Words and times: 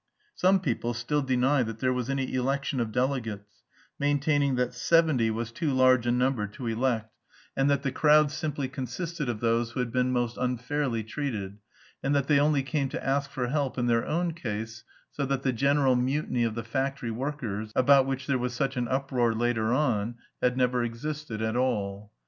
Some 0.33 0.59
people 0.61 0.95
still 0.95 1.21
deny 1.21 1.61
that 1.61 1.77
there 1.77 1.93
was 1.93 2.09
any 2.09 2.33
election 2.33 2.79
of 2.79 2.91
delegates, 2.91 3.61
maintaining 3.99 4.55
that 4.55 4.73
seventy 4.73 5.29
was 5.29 5.51
too 5.51 5.71
large 5.75 6.07
a 6.07 6.11
number 6.11 6.47
to 6.47 6.65
elect, 6.65 7.13
and 7.55 7.69
that 7.69 7.83
the 7.83 7.91
crowd 7.91 8.31
simply 8.31 8.67
consisted 8.67 9.29
of 9.29 9.41
those 9.41 9.69
who 9.69 9.79
had 9.79 9.91
been 9.91 10.11
most 10.11 10.37
unfairly 10.37 11.03
treated, 11.03 11.59
and 12.01 12.15
that 12.15 12.25
they 12.25 12.39
only 12.39 12.63
came 12.63 12.89
to 12.89 13.05
ask 13.07 13.29
for 13.29 13.49
help 13.49 13.77
in 13.77 13.85
their 13.85 14.07
own 14.07 14.33
case, 14.33 14.83
so 15.11 15.23
that 15.23 15.43
the 15.43 15.53
general 15.53 15.95
"mutiny" 15.95 16.45
of 16.45 16.55
the 16.55 16.63
factory 16.63 17.11
workers, 17.11 17.71
about 17.75 18.07
which 18.07 18.25
there 18.25 18.39
was 18.39 18.55
such 18.55 18.75
an 18.75 18.87
uproar 18.87 19.35
later 19.35 19.71
on, 19.71 20.15
had 20.41 20.57
never 20.57 20.83
existed 20.83 21.43
at 21.43 21.55
all. 21.55 22.11